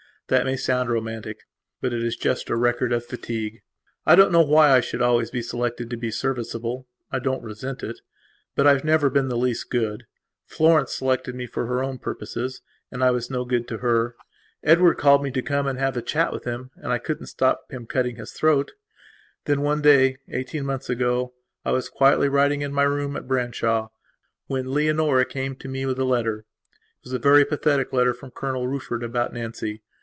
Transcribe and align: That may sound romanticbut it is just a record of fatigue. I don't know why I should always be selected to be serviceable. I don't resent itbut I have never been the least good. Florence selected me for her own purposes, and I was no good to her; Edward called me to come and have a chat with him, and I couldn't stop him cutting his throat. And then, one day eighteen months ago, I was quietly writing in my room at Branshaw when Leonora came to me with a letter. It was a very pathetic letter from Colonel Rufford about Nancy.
That 0.27 0.45
may 0.45 0.55
sound 0.55 0.87
romanticbut 0.89 1.91
it 1.91 2.01
is 2.05 2.15
just 2.15 2.49
a 2.49 2.55
record 2.55 2.93
of 2.93 3.05
fatigue. 3.05 3.63
I 4.05 4.15
don't 4.15 4.31
know 4.31 4.39
why 4.41 4.69
I 4.69 4.79
should 4.79 5.01
always 5.01 5.29
be 5.29 5.41
selected 5.41 5.89
to 5.89 5.97
be 5.97 6.09
serviceable. 6.09 6.87
I 7.11 7.19
don't 7.19 7.43
resent 7.43 7.79
itbut 7.81 8.65
I 8.65 8.71
have 8.71 8.85
never 8.85 9.09
been 9.09 9.27
the 9.27 9.35
least 9.35 9.69
good. 9.69 10.05
Florence 10.45 10.93
selected 10.93 11.35
me 11.35 11.47
for 11.47 11.65
her 11.65 11.83
own 11.83 11.97
purposes, 11.99 12.61
and 12.89 13.03
I 13.03 13.11
was 13.11 13.29
no 13.29 13.43
good 13.43 13.67
to 13.67 13.79
her; 13.79 14.15
Edward 14.63 14.95
called 14.97 15.21
me 15.21 15.31
to 15.31 15.41
come 15.41 15.67
and 15.67 15.77
have 15.79 15.97
a 15.97 16.01
chat 16.01 16.31
with 16.31 16.45
him, 16.45 16.71
and 16.77 16.93
I 16.93 16.97
couldn't 16.97 17.25
stop 17.27 17.69
him 17.69 17.85
cutting 17.85 18.15
his 18.15 18.31
throat. 18.31 18.71
And 19.45 19.57
then, 19.57 19.61
one 19.63 19.81
day 19.81 20.15
eighteen 20.29 20.65
months 20.65 20.89
ago, 20.89 21.33
I 21.65 21.71
was 21.73 21.89
quietly 21.89 22.29
writing 22.29 22.61
in 22.61 22.71
my 22.71 22.83
room 22.83 23.17
at 23.17 23.27
Branshaw 23.27 23.89
when 24.47 24.71
Leonora 24.71 25.25
came 25.25 25.57
to 25.57 25.67
me 25.67 25.85
with 25.85 25.99
a 25.99 26.05
letter. 26.05 26.45
It 26.69 27.03
was 27.03 27.11
a 27.11 27.19
very 27.19 27.43
pathetic 27.43 27.91
letter 27.91 28.13
from 28.13 28.31
Colonel 28.31 28.65
Rufford 28.69 29.03
about 29.03 29.33
Nancy. 29.33 29.83